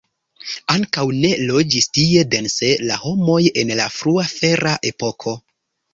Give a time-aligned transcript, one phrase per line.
[0.75, 5.37] Ankaŭ ne loĝis tie dense la homoj en la frua fera epoko.